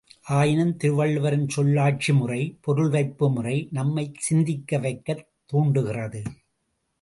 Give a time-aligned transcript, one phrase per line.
[0.27, 6.23] ஆயினும் திருவள்ளுவரின் சொல்லாட்சி முறை, பொருள் வைப்பு முறை நம்மைச் சிந்திக்க வைக்கத் துரண்டுகிறது.